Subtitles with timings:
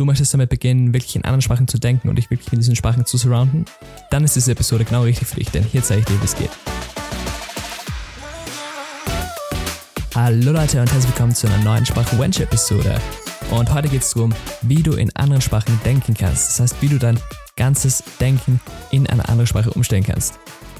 [0.00, 2.74] du möchtest damit beginnen, wirklich in anderen Sprachen zu denken und dich wirklich mit diesen
[2.74, 3.66] Sprachen zu surrounden,
[4.10, 6.34] dann ist diese Episode genau richtig für dich, denn hier zeige ich dir, wie es
[6.34, 6.50] geht.
[10.14, 12.98] Hallo Leute und herzlich willkommen zu einer neuen Sprachen-Wench-Episode.
[13.50, 16.48] Und heute geht es darum, wie du in anderen Sprachen denken kannst.
[16.48, 17.20] Das heißt, wie du dein
[17.56, 18.58] ganzes Denken
[18.90, 20.38] in eine andere Sprache umstellen kannst.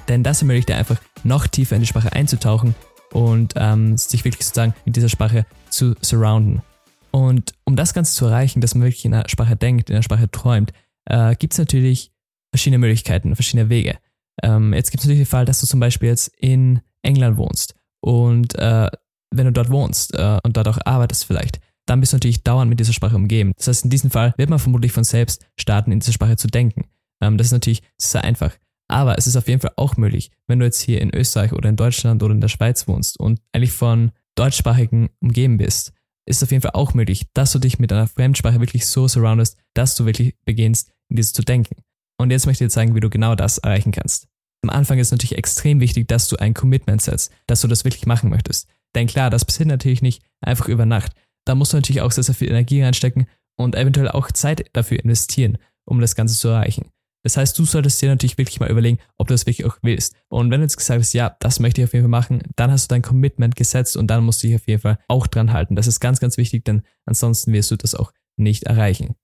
[0.09, 2.75] Denn das ermöglicht dir einfach, noch tiefer in die Sprache einzutauchen
[3.13, 6.63] und ähm, sich wirklich sozusagen mit dieser Sprache zu surrounden.
[7.11, 10.03] Und um das Ganze zu erreichen, dass man wirklich in einer Sprache denkt, in einer
[10.03, 10.73] Sprache träumt,
[11.07, 12.13] äh, gibt es natürlich
[12.53, 13.99] verschiedene Möglichkeiten, verschiedene Wege.
[14.43, 17.75] Ähm, jetzt gibt es natürlich den Fall, dass du zum Beispiel jetzt in England wohnst
[18.01, 18.89] und äh,
[19.33, 22.69] wenn du dort wohnst äh, und dort auch arbeitest vielleicht, dann bist du natürlich dauernd
[22.69, 23.53] mit dieser Sprache umgeben.
[23.57, 26.49] Das heißt, in diesem Fall wird man vermutlich von selbst starten, in dieser Sprache zu
[26.49, 26.87] denken.
[27.21, 28.57] Ähm, das ist natürlich sehr einfach.
[28.89, 31.69] Aber es ist auf jeden Fall auch möglich, wenn du jetzt hier in Österreich oder
[31.69, 35.93] in Deutschland oder in der Schweiz wohnst und eigentlich von deutschsprachigen umgeben bist,
[36.31, 39.59] ist auf jeden Fall auch möglich, dass du dich mit einer Fremdsprache wirklich so surroundest,
[39.75, 41.83] dass du wirklich beginnst, in diese zu denken.
[42.19, 44.29] Und jetzt möchte ich dir zeigen, wie du genau das erreichen kannst.
[44.63, 48.07] Am Anfang ist natürlich extrem wichtig, dass du ein Commitment setzt, dass du das wirklich
[48.07, 48.69] machen möchtest.
[48.95, 51.13] Denn klar, das passiert natürlich nicht einfach über Nacht.
[51.47, 55.01] Da musst du natürlich auch sehr, sehr viel Energie reinstecken und eventuell auch Zeit dafür
[55.01, 56.91] investieren, um das Ganze zu erreichen.
[57.23, 60.15] Das heißt, du solltest dir natürlich wirklich mal überlegen, ob du das wirklich auch willst.
[60.29, 62.71] Und wenn du jetzt gesagt hast, ja, das möchte ich auf jeden Fall machen, dann
[62.71, 65.53] hast du dein Commitment gesetzt und dann musst du dich auf jeden Fall auch dran
[65.53, 65.77] halten.
[65.77, 69.17] Das ist ganz, ganz wichtig, denn ansonsten wirst du das auch nicht erreichen.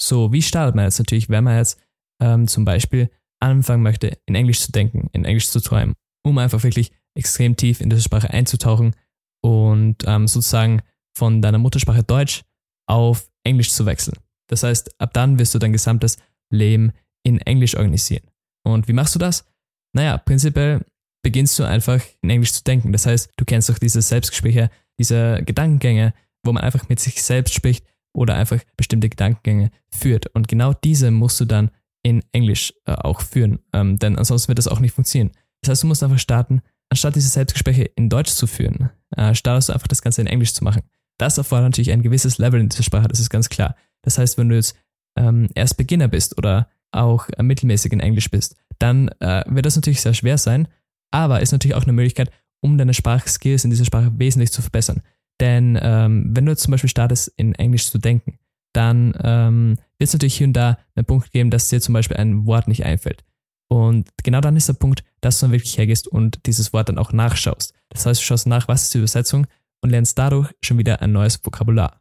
[0.00, 1.80] So, wie startet man jetzt natürlich, wenn man jetzt
[2.22, 6.62] ähm, zum Beispiel anfangen möchte, in Englisch zu denken, in Englisch zu träumen, um einfach
[6.62, 8.94] wirklich extrem tief in diese Sprache einzutauchen
[9.42, 10.82] und ähm, sozusagen
[11.16, 12.42] von deiner Muttersprache Deutsch
[12.86, 14.18] auf Englisch zu wechseln.
[14.48, 16.18] Das heißt, ab dann wirst du dein gesamtes
[16.50, 16.92] Leben
[17.26, 18.22] in Englisch organisieren.
[18.62, 19.44] Und wie machst du das?
[19.92, 20.84] Naja, prinzipiell
[21.22, 22.92] beginnst du einfach in Englisch zu denken.
[22.92, 27.52] Das heißt, du kennst doch diese Selbstgespräche, diese Gedankengänge, wo man einfach mit sich selbst
[27.52, 30.28] spricht oder einfach bestimmte Gedankengänge führt.
[30.28, 31.72] Und genau diese musst du dann
[32.04, 35.32] in Englisch äh, auch führen, ähm, denn ansonsten wird das auch nicht funktionieren.
[35.62, 39.68] Das heißt, du musst einfach starten, anstatt diese Selbstgespräche in Deutsch zu führen, äh, startest
[39.68, 40.82] du einfach das Ganze in Englisch zu machen.
[41.18, 43.74] Das erfordert natürlich ein gewisses Level in dieser Sprache, das ist ganz klar.
[44.02, 44.76] Das heißt, wenn du jetzt
[45.18, 49.76] ähm, erst Beginner bist oder auch äh, mittelmäßig in Englisch bist, dann äh, wird das
[49.76, 50.68] natürlich sehr schwer sein,
[51.10, 52.30] aber ist natürlich auch eine Möglichkeit,
[52.60, 55.02] um deine Sprachskills in dieser Sprache wesentlich zu verbessern.
[55.40, 58.38] Denn ähm, wenn du jetzt zum Beispiel startest, in Englisch zu denken,
[58.72, 62.16] dann ähm, wird es natürlich hier und da einen Punkt geben, dass dir zum Beispiel
[62.16, 63.24] ein Wort nicht einfällt.
[63.68, 66.98] Und genau dann ist der Punkt, dass du dann wirklich hergehst und dieses Wort dann
[66.98, 67.74] auch nachschaust.
[67.88, 69.46] Das heißt, du schaust nach, was ist die Übersetzung
[69.82, 72.00] und lernst dadurch schon wieder ein neues Vokabular.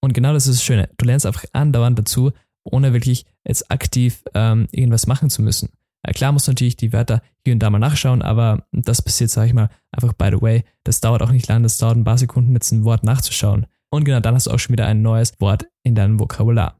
[0.00, 0.88] Und genau das ist das Schöne.
[0.96, 2.32] Du lernst einfach andauernd dazu,
[2.72, 5.70] ohne wirklich jetzt aktiv ähm, irgendwas machen zu müssen.
[6.06, 9.30] Ja, klar musst du natürlich die Wörter hier und da mal nachschauen, aber das passiert,
[9.30, 10.64] sage ich mal, einfach by the way.
[10.84, 13.66] Das dauert auch nicht lange, das dauert ein paar Sekunden, jetzt ein Wort nachzuschauen.
[13.90, 16.78] Und genau dann hast du auch schon wieder ein neues Wort in deinem Vokabular.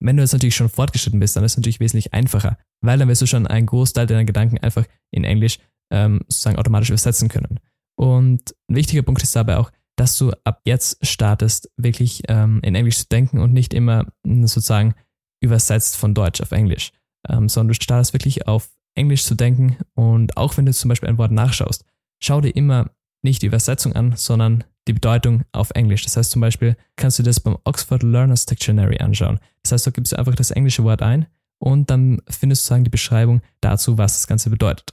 [0.00, 3.08] Wenn du jetzt natürlich schon fortgeschritten bist, dann ist es natürlich wesentlich einfacher, weil dann
[3.08, 5.58] wirst du schon einen Großteil deiner Gedanken einfach in Englisch
[5.90, 7.60] ähm, sozusagen automatisch übersetzen können.
[7.96, 12.76] Und ein wichtiger Punkt ist dabei auch, dass du ab jetzt startest, wirklich ähm, in
[12.76, 14.94] Englisch zu denken und nicht immer sozusagen
[15.40, 16.92] übersetzt von Deutsch auf Englisch,
[17.28, 21.08] ähm, sondern du startest wirklich auf Englisch zu denken und auch wenn du zum Beispiel
[21.08, 21.84] ein Wort nachschaust,
[22.20, 22.90] schau dir immer
[23.22, 26.02] nicht die Übersetzung an, sondern die Bedeutung auf Englisch.
[26.04, 29.38] Das heißt zum Beispiel kannst du das beim Oxford Learners Dictionary anschauen.
[29.62, 31.26] Das heißt, du gibst einfach das englische Wort ein
[31.58, 34.92] und dann findest du sozusagen die Beschreibung dazu, was das Ganze bedeutet.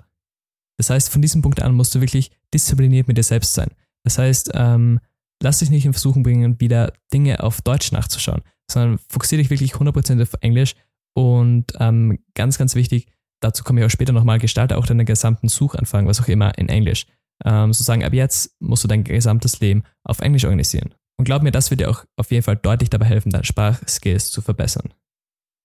[0.78, 3.70] Das heißt, von diesem Punkt an musst du wirklich diszipliniert mit dir selbst sein.
[4.04, 5.00] Das heißt, ähm,
[5.42, 9.74] lass dich nicht in Versuchen bringen, wieder Dinge auf Deutsch nachzuschauen, sondern fokussiere dich wirklich
[9.74, 10.76] 100% auf Englisch
[11.14, 13.08] und ähm, ganz, ganz wichtig,
[13.42, 16.70] dazu komme ich auch später nochmal, gestalte auch deine gesamten Suchanfragen, was auch immer, in
[16.70, 17.06] Englisch.
[17.44, 20.94] Ähm, sozusagen ab jetzt musst du dein gesamtes Leben auf Englisch organisieren.
[21.18, 24.32] Und glaub mir, das wird dir auch auf jeden Fall deutlich dabei helfen, deine Sprachskills
[24.32, 24.94] zu verbessern.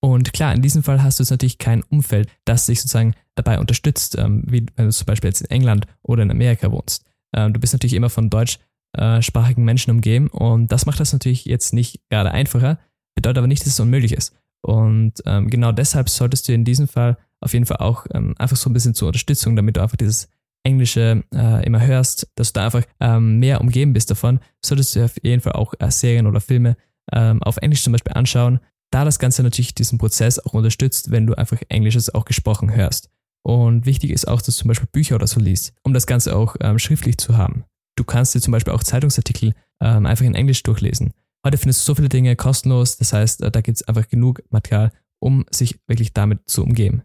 [0.03, 3.59] Und klar, in diesem Fall hast du jetzt natürlich kein Umfeld, das dich sozusagen dabei
[3.59, 7.05] unterstützt, ähm, wie wenn du zum Beispiel jetzt in England oder in Amerika wohnst.
[7.34, 11.75] Ähm, du bist natürlich immer von deutschsprachigen Menschen umgeben und das macht das natürlich jetzt
[11.75, 12.78] nicht gerade einfacher,
[13.15, 14.34] bedeutet aber nicht, dass es unmöglich ist.
[14.62, 18.57] Und ähm, genau deshalb solltest du in diesem Fall auf jeden Fall auch ähm, einfach
[18.57, 20.28] so ein bisschen zur Unterstützung, damit du einfach dieses
[20.62, 25.04] Englische äh, immer hörst, dass du da einfach ähm, mehr umgeben bist davon, solltest du
[25.04, 26.77] auf jeden Fall auch äh, Serien oder Filme
[27.12, 28.60] ähm, auf Englisch zum Beispiel anschauen,
[28.91, 33.09] da das Ganze natürlich diesen Prozess auch unterstützt, wenn du einfach Englisches auch gesprochen hörst.
[33.42, 36.36] Und wichtig ist auch, dass du zum Beispiel Bücher oder so liest, um das Ganze
[36.36, 37.65] auch ähm, schriftlich zu haben.
[37.97, 41.13] Du kannst dir zum Beispiel auch Zeitungsartikel ähm, einfach in Englisch durchlesen.
[41.45, 44.42] Heute findest du so viele Dinge kostenlos, das heißt, äh, da gibt es einfach genug
[44.51, 47.03] Material, um sich wirklich damit zu umgeben.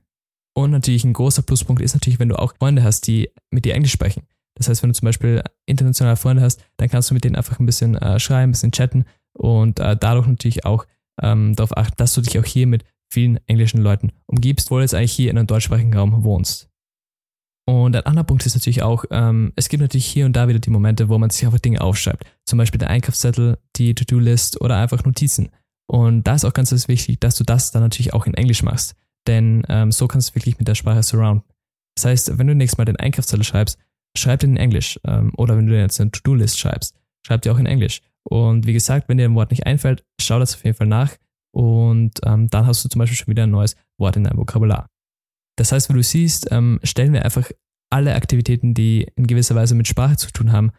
[0.58, 3.74] Und natürlich ein großer Pluspunkt ist natürlich, wenn du auch Freunde hast, die mit dir
[3.74, 4.24] Englisch sprechen.
[4.58, 7.60] Das heißt, wenn du zum Beispiel internationale Freunde hast, dann kannst du mit denen einfach
[7.60, 10.86] ein bisschen äh, schreiben, ein bisschen chatten und äh, dadurch natürlich auch
[11.22, 14.82] ähm, darauf achten, dass du dich auch hier mit vielen englischen Leuten umgibst, wo du
[14.82, 16.70] jetzt eigentlich hier in einem deutschsprachigen Raum wohnst.
[17.68, 20.60] Und ein anderer Punkt ist natürlich auch, ähm, es gibt natürlich hier und da wieder
[20.60, 22.24] die Momente, wo man sich einfach Dinge aufschreibt.
[22.46, 25.50] Zum Beispiel der Einkaufszettel, die To-Do-List oder einfach Notizen.
[25.88, 28.62] Und da ist auch ganz, ganz wichtig, dass du das dann natürlich auch in Englisch
[28.62, 28.96] machst.
[29.28, 31.44] Denn ähm, so kannst du wirklich mit der Sprache surrounden.
[31.96, 33.80] Das heißt, wenn du nächstes Mal den Einkaufszettel schreibst,
[34.16, 35.00] schreib den in Englisch.
[35.04, 36.96] Ähm, oder wenn du jetzt eine To-Do-List schreibst,
[37.26, 38.02] schreib dir auch in Englisch.
[38.24, 41.14] Und wie gesagt, wenn dir ein Wort nicht einfällt, schau das auf jeden Fall nach.
[41.52, 44.88] Und ähm, dann hast du zum Beispiel schon wieder ein neues Wort in deinem Vokabular.
[45.56, 47.50] Das heißt, wenn du siehst, ähm, stellen wir einfach
[47.90, 50.72] alle Aktivitäten, die in gewisser Weise mit Sprache zu tun haben,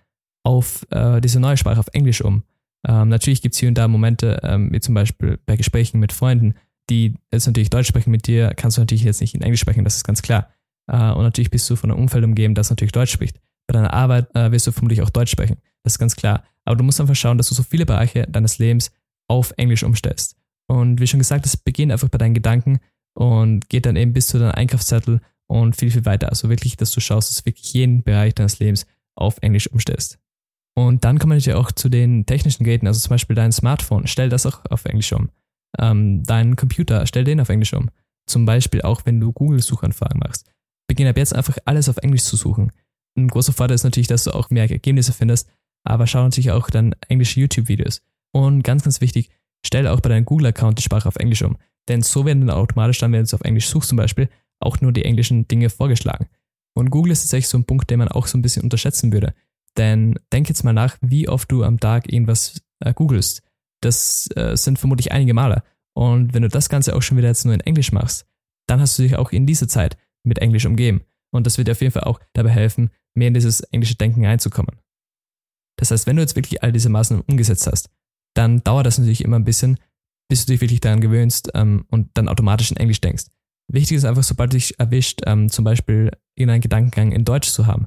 [0.44, 2.43] auf äh, diese neue Sprache, auf Englisch um.
[2.87, 6.12] Ähm, natürlich gibt es hier und da Momente, ähm, wie zum Beispiel bei Gesprächen mit
[6.12, 6.55] Freunden,
[6.88, 9.84] die jetzt natürlich Deutsch sprechen mit dir, kannst du natürlich jetzt nicht in Englisch sprechen,
[9.84, 10.50] das ist ganz klar.
[10.88, 13.40] Äh, und natürlich bist du von einem Umfeld umgeben, das natürlich Deutsch spricht.
[13.67, 16.44] Bei deiner Arbeit äh, wirst du vermutlich auch Deutsch sprechen, das ist ganz klar.
[16.64, 18.93] Aber du musst einfach schauen, dass du so viele Bereiche deines Lebens
[19.29, 20.37] auf Englisch umstellst.
[20.69, 22.79] Und wie schon gesagt, es beginnt einfach bei deinen Gedanken
[23.17, 26.29] und geht dann eben bis zu deinem Einkaufszettel und viel, viel weiter.
[26.29, 30.19] Also wirklich, dass du schaust, dass du wirklich jeden Bereich deines Lebens auf Englisch umstellst.
[30.75, 34.29] Und dann kommen wir auch zu den technischen Geräten, also zum Beispiel dein Smartphone, stell
[34.29, 35.31] das auch auf Englisch um.
[35.79, 37.89] Ähm, dein Computer, stell den auf Englisch um.
[38.27, 40.51] Zum Beispiel auch, wenn du Google-Suchanfragen machst.
[40.87, 42.73] Beginn ab jetzt einfach alles auf Englisch zu suchen.
[43.17, 45.49] Ein großer Vorteil ist natürlich, dass du auch mehr Ergebnisse findest,
[45.85, 48.03] aber schau natürlich auch dann englische YouTube-Videos.
[48.33, 49.31] Und ganz, ganz wichtig,
[49.65, 51.57] stell auch bei deinem Google-Account die Sprache auf Englisch um.
[51.88, 54.29] Denn so werden dann automatisch dann, wenn du es auf Englisch suchst zum Beispiel,
[54.61, 56.27] auch nur die englischen Dinge vorgeschlagen.
[56.75, 59.35] Und Google ist tatsächlich so ein Punkt, den man auch so ein bisschen unterschätzen würde.
[59.77, 63.43] Denn denk jetzt mal nach, wie oft du am Tag irgendwas äh, googelst.
[63.81, 65.62] Das äh, sind vermutlich einige Male.
[65.94, 68.27] Und wenn du das Ganze auch schon wieder jetzt nur in Englisch machst,
[68.67, 71.03] dann hast du dich auch in dieser Zeit mit Englisch umgeben.
[71.31, 74.27] Und das wird dir auf jeden Fall auch dabei helfen, mehr in dieses englische Denken
[74.27, 74.77] einzukommen.
[75.77, 77.91] Das heißt, wenn du jetzt wirklich all diese Maßnahmen umgesetzt hast,
[78.35, 79.79] dann dauert das natürlich immer ein bisschen,
[80.28, 83.26] bis du dich wirklich daran gewöhnst ähm, und dann automatisch in Englisch denkst.
[83.69, 87.67] Wichtig ist einfach, sobald du dich erwischt, ähm, zum Beispiel irgendeinen Gedankengang in Deutsch zu
[87.67, 87.87] haben,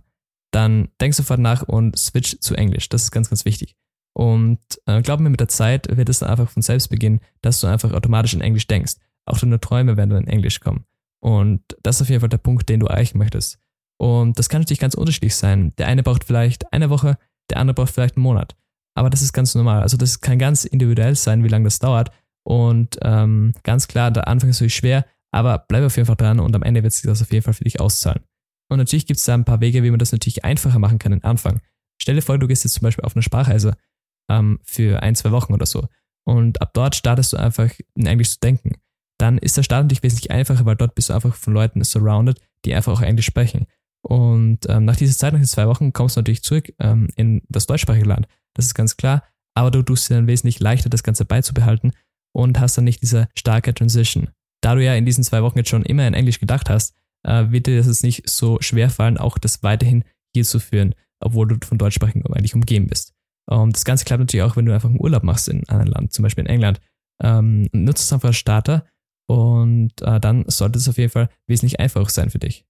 [0.51, 2.89] dann denk sofort nach und switch zu Englisch.
[2.89, 3.75] Das ist ganz, ganz wichtig.
[4.13, 7.62] Und äh, glaub mir, mit der Zeit wird es dann einfach von selbst beginnen, dass
[7.62, 8.95] du einfach automatisch in Englisch denkst.
[9.25, 10.85] Auch deine Träume werden dann in Englisch kommen.
[11.21, 13.59] Und das ist auf jeden Fall der Punkt, den du erreichen möchtest.
[13.97, 15.74] Und das kann natürlich ganz unterschiedlich sein.
[15.77, 17.18] Der eine braucht vielleicht eine Woche,
[17.50, 18.56] der andere braucht vielleicht einen Monat.
[18.95, 19.81] Aber das ist ganz normal.
[19.81, 22.12] Also das kann ganz individuell sein, wie lange das dauert.
[22.44, 26.39] Und ähm, ganz klar, der Anfang ist natürlich schwer, aber bleib auf jeden Fall dran
[26.39, 28.21] und am Ende wird sich das auf jeden Fall für dich auszahlen.
[28.69, 31.13] Und natürlich gibt es da ein paar Wege, wie man das natürlich einfacher machen kann
[31.13, 31.62] am Anfang.
[32.01, 33.75] Stell dir vor, du gehst jetzt zum Beispiel auf eine Sprachreise
[34.30, 35.88] ähm, für ein, zwei Wochen oder so.
[36.25, 38.75] Und ab dort startest du einfach in Englisch zu denken.
[39.18, 42.39] Dann ist der Start natürlich wesentlich einfacher, weil dort bist du einfach von Leuten surrounded,
[42.63, 43.65] die einfach auch Englisch sprechen.
[44.01, 47.42] Und ähm, nach dieser Zeit, nach diesen zwei Wochen, kommst du natürlich zurück ähm, in
[47.50, 48.27] das deutschsprachige Land.
[48.53, 49.24] Das ist ganz klar.
[49.56, 51.92] Aber du tust dir dann wesentlich leichter, das Ganze beizubehalten
[52.34, 54.30] und hast dann nicht diese starke Transition
[54.62, 57.46] da du ja in diesen zwei Wochen jetzt schon immer in Englisch gedacht hast, äh,
[57.50, 60.04] wird dir das jetzt nicht so schwer fallen, auch das weiterhin
[60.34, 63.14] hier zu führen, obwohl du von Deutschsprachigen eigentlich umgeben bist.
[63.48, 66.14] Um, das Ganze klappt natürlich auch, wenn du einfach einen Urlaub machst in einem Land,
[66.14, 66.80] zum Beispiel in England.
[67.22, 68.86] Ähm, nutzt es einfach als Starter
[69.28, 72.66] und äh, dann sollte es auf jeden Fall wesentlich einfacher sein für dich.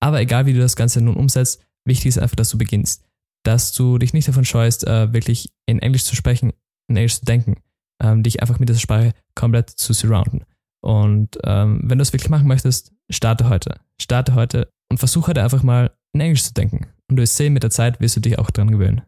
[0.00, 3.02] Aber egal, wie du das Ganze nun umsetzt, wichtig ist einfach, dass du beginnst.
[3.44, 6.52] Dass du dich nicht davon scheust, äh, wirklich in Englisch zu sprechen,
[6.88, 7.56] in Englisch zu denken,
[8.02, 10.44] ähm, dich einfach mit dieser Sprache komplett zu surrounden.
[10.82, 13.80] Und ähm, wenn du es wirklich machen möchtest, starte heute.
[14.00, 16.86] Starte heute und versuche heute einfach mal in Englisch zu denken.
[17.08, 19.02] Und du wirst sehen, mit der Zeit wirst du dich auch dran gewöhnen.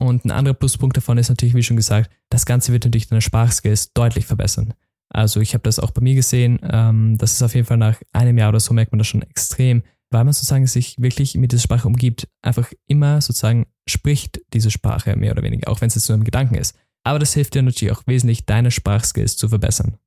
[0.00, 3.20] Und ein anderer Pluspunkt davon ist natürlich, wie schon gesagt, das Ganze wird natürlich deine
[3.20, 4.74] Sprachskills deutlich verbessern.
[5.10, 8.00] Also ich habe das auch bei mir gesehen, ähm, das ist auf jeden Fall nach
[8.12, 11.52] einem Jahr oder so merkt man das schon extrem, weil man sozusagen sich wirklich mit
[11.52, 15.94] dieser Sprache umgibt, einfach immer sozusagen spricht diese Sprache mehr oder weniger, auch wenn es
[15.94, 16.76] jetzt nur im Gedanken ist.
[17.04, 19.98] Aber das hilft dir natürlich auch wesentlich, deine Sprachskills zu verbessern.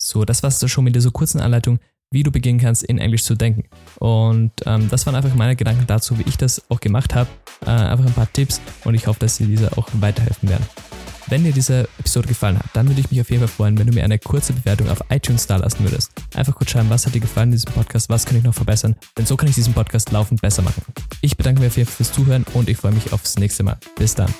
[0.00, 1.78] So, das war's schon mit dieser kurzen Anleitung,
[2.10, 3.64] wie du beginnen kannst, in Englisch zu denken.
[3.98, 7.28] Und ähm, das waren einfach meine Gedanken dazu, wie ich das auch gemacht habe.
[7.64, 10.66] Äh, einfach ein paar Tipps und ich hoffe, dass dir diese auch weiterhelfen werden.
[11.28, 13.86] Wenn dir diese Episode gefallen hat, dann würde ich mich auf jeden Fall freuen, wenn
[13.86, 16.10] du mir eine kurze Bewertung auf iTunes da lassen würdest.
[16.34, 18.96] Einfach kurz schreiben, was hat dir gefallen in diesem Podcast, was kann ich noch verbessern,
[19.16, 20.82] denn so kann ich diesen Podcast laufend besser machen.
[21.20, 23.78] Ich bedanke mich auf jeden Fall fürs Zuhören und ich freue mich aufs nächste Mal.
[23.96, 24.34] Bis dann.